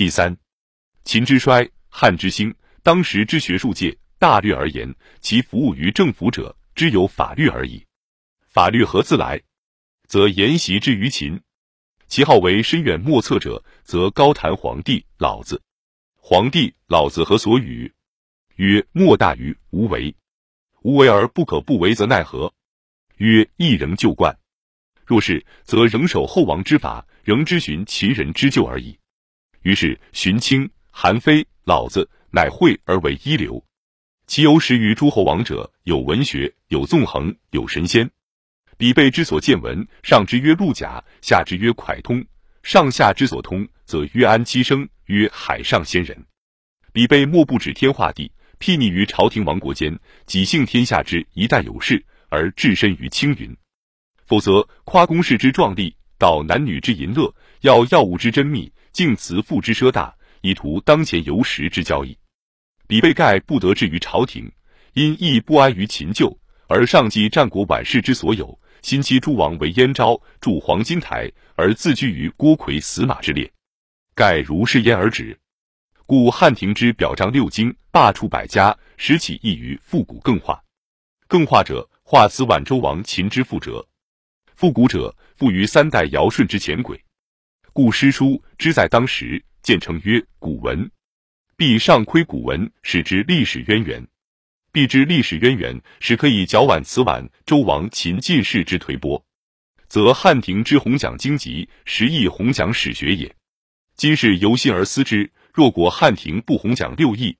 [0.00, 0.34] 第三，
[1.04, 2.54] 秦之衰，汉之兴。
[2.82, 7.84] 当时之学术界，大略而言，其服务于政府者，只有法律而已。
[8.48, 9.38] 法律何自来？
[10.08, 11.38] 则沿袭之于秦。
[12.06, 15.60] 其号为深远莫测者，则高谈皇帝、老子。
[16.16, 17.92] 皇帝、老子何所语？
[18.56, 20.16] 曰：莫大于无为。
[20.80, 22.50] 无为而不可不为，则奈何？
[23.18, 24.34] 曰：一仍旧惯。
[25.04, 28.98] 若是，则仍守后王之法，仍知循秦人之旧而已。
[29.62, 33.62] 于是，荀卿、韩非、老子乃会而为一流。
[34.26, 38.10] 其由始于诸侯王者，有文学，有纵横，有神仙。
[38.78, 42.24] 彼辈之所见闻，上之曰陆贾，下之曰蒯通。
[42.62, 46.24] 上下之所通，则曰安七生，曰海上仙人。
[46.92, 53.54] 彼辈莫不指天画地，睥睨于朝廷王国间，己幸天下之一代有事，而置身于青云。
[54.24, 62.16] 否则，夸公室之壮丽，道男女之淫乐，要药物之珍秘，敬辞赋之奢大，以图当前游时之交易。
[62.86, 64.50] 彼被盖不得志于朝廷，
[64.94, 68.58] 因亦不安于秦旧，而上继战国晚世之所有。
[68.82, 73.52] 新期诸王为燕昭筑黄金台，而自居于郭魁死马之列，
[74.14, 75.38] 盖如是焉而止。
[76.06, 80.60] 故汉廷之表彰六经，罢黜百家，始起异于复古更化。
[81.28, 83.86] 更化者，化此晚周王秦之覆辙；
[84.56, 87.00] 复古者，复于三代尧舜之前轨。
[87.72, 90.90] 故诗书之在当时，渐称曰古文。
[91.56, 94.04] 必上窥古文，使之历史渊源。
[94.72, 99.24] 必知历史渊源，使可以矫挽此晚周王秦晋世之颓波，
[99.88, 103.34] 则汉廷之弘讲经籍，实亦弘讲史学也。
[103.96, 107.36] 今世由心而思之，若果汉廷不弘讲六艺，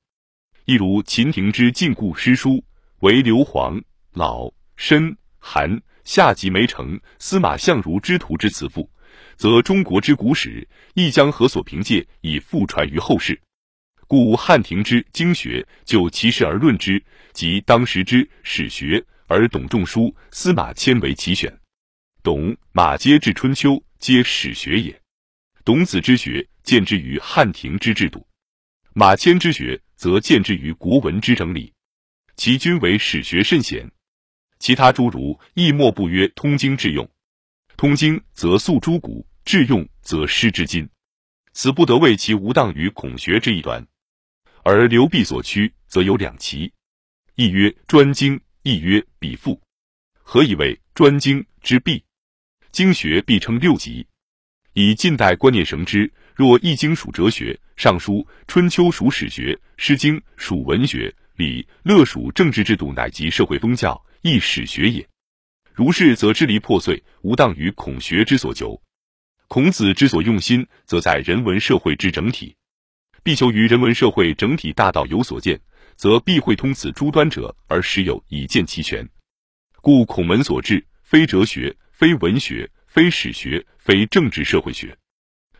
[0.64, 2.62] 亦如秦廷之禁锢诗书，
[3.00, 8.90] 为刘皇、老、申、韩、夏及梅城、司马相如之徒之词赋，
[9.40, 13.40] 则中国之古史亦将何所凭借以复传于后世？
[14.06, 21.58] 故汉廷之经学，就其事而论之，即当时之史学，而董仲舒、司马迁为其选。
[22.22, 25.00] 董、马皆治春秋，皆史学也。
[25.64, 28.20] 董子之学，见之于汉廷之制度；
[28.92, 31.72] 马迁之学，则见之于国文之整理。
[32.36, 33.90] 其均为史学甚显。
[34.58, 37.10] 其他诸儒亦莫不曰通经致用。
[37.78, 40.88] 通经则诉诸古，致用则失之今。
[41.52, 43.84] 此不得谓其无当于孔学之一端。
[44.62, 46.72] 而刘弼所趋，则有两奇，
[47.34, 49.60] 一曰专精，一曰笔赋。
[50.22, 52.04] 何以为专精之弊？
[52.70, 54.06] 经学必称六级，
[54.74, 56.12] 以近代观念绳之。
[56.36, 65.04] 若易经属哲学，尚书、春秋属史学，诗经属文学，礼乐属政治制度，乃及社会风教，亦史学也。
[65.74, 68.80] 如是，则支离破碎，无当于孔学之所求。
[69.50, 72.54] 孔子之所用心，则在人文社会之整体。
[73.24, 75.60] 必求于人文社会整体大道有所见，
[75.96, 79.04] 则必会通此诸端者，而时有以见其全。
[79.82, 84.96] 故孔门所至，非哲学，非文学，非史学，非政治社会学，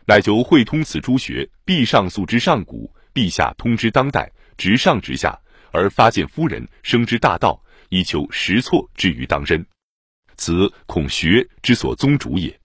[0.05, 5.37] 乃求会通此诸学，必上溯之上古，必下通之当代，直上直下，
[5.73, 9.65] 而发现夫人生之大道，以求实错之于当真。
[10.37, 12.60] 此孔学之所宗主也。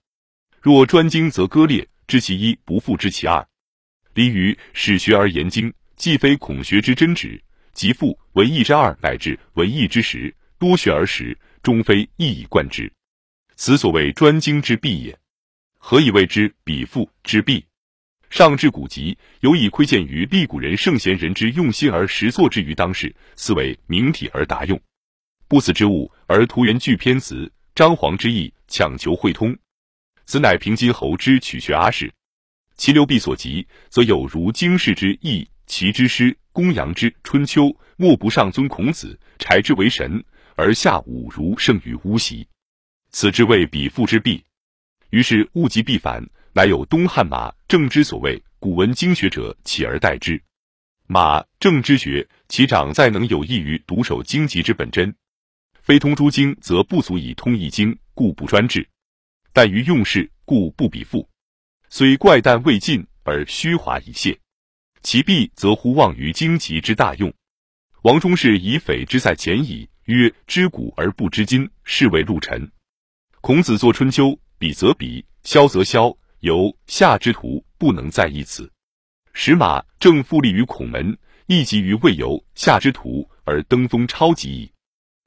[0.67, 3.47] 若专精则割裂，知其一不复知其二。
[4.15, 7.41] 离于史学而言经，既非孔学之真旨；
[7.71, 12.91] 即复文艺之二乃至文艺之时，多学而时，终非一以贯之。
[13.55, 15.17] 此所谓专精之弊也。
[15.77, 17.63] 何以谓之笔赋之弊？
[18.29, 24.77] 上至古籍，尤以窥见于历古人圣贤人之用心而实作之于当世，思为明体而达用。
[25.47, 29.57] 不死之物而图源具偏辞，张皇之意，强求会通，
[30.27, 32.13] 此乃平津侯之取学阿氏。
[32.75, 40.23] 其流弊所及，则有如经世之义，齐之诗，公羊之春秋，莫不上尊孔子，柴之为神，
[40.55, 42.45] 而下侮儒胜于巫习。
[43.09, 44.43] 此之谓彼父之弊。
[45.11, 46.23] 于是物极必反，
[46.53, 50.39] 乃有东汉马正之所谓古文经学者，起而代之。
[51.07, 55.15] 马正之学，其长在能有益于独守经籍之本真，
[55.81, 58.81] 非通诸经，则不足以通一经，故不专制；
[59.57, 61.27] 但于用事，故不比父。
[61.89, 64.39] 虽怪诞未尽，而虚华已泄，
[65.01, 67.33] 其弊则乎忘于荆棘之大用。
[68.03, 72.71] 王充是以匪之在前矣，曰知古而不知今，是谓陆沉。
[73.41, 78.71] 孔子作春秋，比则比，萧则萧，由夏之徒不能在一此。
[79.33, 81.17] 使马正复立于孔门，
[81.47, 84.71] 亦及于未由夏之徒而登峰超级矣。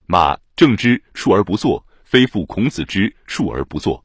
[0.06, 4.00] 马正之述而不作，非复孔子之述而不作。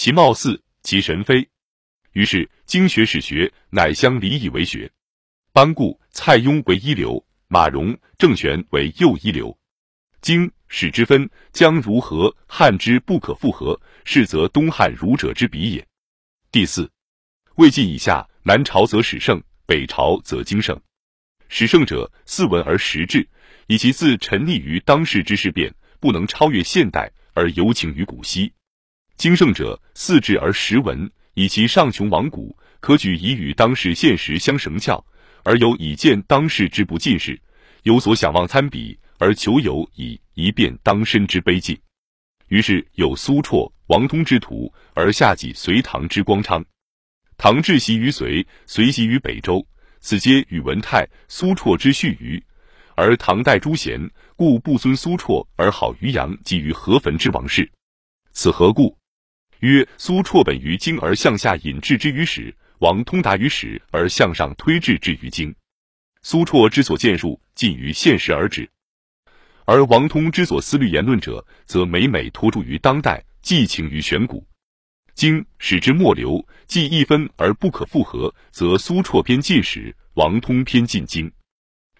[0.00, 1.46] 其貌似，其神非。
[2.12, 4.90] 于是经学史学乃相离以为学。
[5.52, 9.54] 班固、蔡邕为一流，马融、郑玄为又一流。
[10.22, 15.86] 经史之分，将如何汉之不可复合，是则东汉儒者之比也。
[16.50, 16.90] 第四，
[17.56, 20.80] 魏晋以下，南朝则史圣，北朝则经圣。
[21.50, 23.28] 史圣者，四文而实志，
[23.66, 28.50] 以其自沉溺于当世之事变，不能超越现代而游情于古稀；
[29.20, 35.04] 经盛者，四治而十文，以其上穷王古，可举以与当世现实相绳翘。
[35.42, 37.38] 而有以见当世之不尽事，
[37.82, 41.78] 有所想望参比，而求有以一变当身之卑近。
[42.48, 46.64] 于是有苏绰、王通之徒，而下己隋唐之光昌。
[47.36, 49.62] 唐至习于隋，隋习于北周，
[50.00, 52.42] 此皆宇文泰、苏绰之序余。
[52.96, 54.00] 而唐代诸贤，
[54.34, 57.70] 故不尊苏绰，而好于阳及于河汾之王室。
[58.32, 58.96] 此何故？
[59.60, 62.54] 曰：苏绰本于经而向下引至之于史。
[62.80, 65.54] 王通达于史而向上推至之于经，
[66.22, 68.64] 苏绰之所见述尽于现实而止；
[69.66, 74.46] 而王通之所思虑言论者，则每每托住于当代，寄情于玄古。
[75.14, 81.30] 经史之末流，既一分而不可复合，则苏绰偏近史，王通偏近经。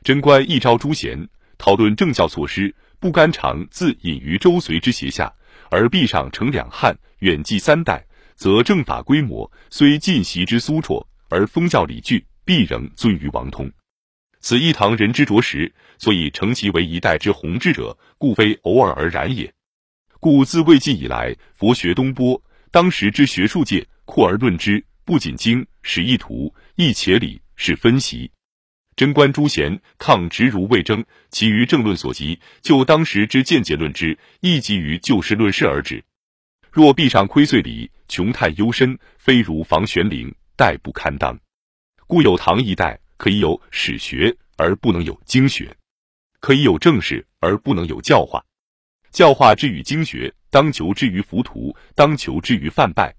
[0.03, 1.29] 贞观一朝诸贤
[1.59, 5.31] 讨论政教措施，不甘常自隐于周隋之胁下，
[5.69, 8.07] 而壁上承两汉，远继三代。
[8.37, 13.71] 则政法规模虽尽习之苏绰，而风教礼具必仍尊于王通。
[14.41, 19.53] 此一唐人之着实，所以成其为一代之弘志者，故非偶尔而然也。
[20.21, 28.31] 故自魏晋以来，佛学东播，当时之学术界扩而论之，不仅经史一图，亦且理是分析。
[28.97, 36.05] 贞观诸贤抗直如未争，其余政论所及，就当时之见解论之，亦基于就事论事而止。
[36.71, 41.39] 若壁上窥碎理，穷太幽深，非如房玄龄，殆不堪当。
[42.07, 45.67] 故有唐一代可以有史学，而不能有经学；
[46.41, 48.45] 可以有政事，而不能有教化。
[49.11, 53.15] 教化之与经学，当求之于浮屠，当求之于泛拜。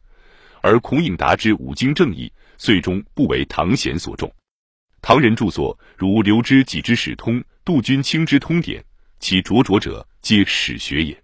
[0.61, 4.31] 而孔颖达之五经正义，最终不为唐贤所重。
[5.01, 8.85] 唐人著作如刘知几之史通，杜君清之通典，
[9.19, 11.23] 其灼灼者皆史学也。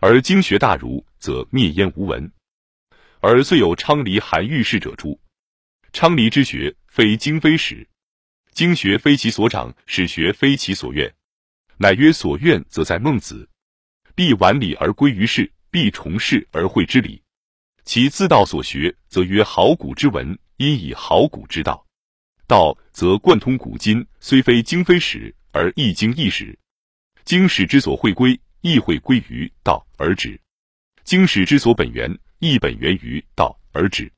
[0.00, 2.30] 而经学大儒，则灭焉无闻。
[3.20, 5.20] 而遂有昌黎韩愈士者诸，
[5.92, 7.88] 昌黎之学非经非史，
[8.52, 11.14] 经学非其所长，史学非其所愿，
[11.76, 13.48] 乃曰所愿，则在孟子，
[14.16, 17.22] 必顽礼而归于世，必从事而会之理。
[17.84, 21.87] 其自道所学，则曰好古之文，因以好古之道。
[22.48, 26.58] 道则贯通古今，虽非经非史，而亦经亦史。
[27.24, 28.36] 经史之所会归。
[28.60, 30.38] 亦会归于道而止，
[31.04, 34.10] 经史之所本源，亦本源于道而止。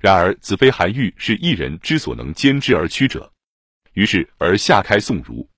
[0.00, 3.32] 然而子非韩愈是一人之所能兼之而屈者，
[3.92, 5.48] 于是而下开宋儒。